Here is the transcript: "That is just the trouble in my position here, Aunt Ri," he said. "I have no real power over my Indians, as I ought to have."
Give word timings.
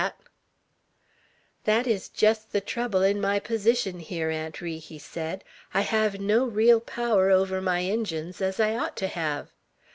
"That 1.65 1.85
is 1.85 2.09
just 2.09 2.53
the 2.53 2.59
trouble 2.59 3.03
in 3.03 3.21
my 3.21 3.37
position 3.39 3.99
here, 3.99 4.31
Aunt 4.31 4.59
Ri," 4.59 4.79
he 4.79 4.97
said. 4.97 5.43
"I 5.75 5.81
have 5.81 6.19
no 6.19 6.43
real 6.43 6.79
power 6.79 7.29
over 7.29 7.61
my 7.61 7.81
Indians, 7.83 8.41
as 8.41 8.59
I 8.59 8.73
ought 8.75 8.97
to 8.97 9.07
have." 9.07 9.51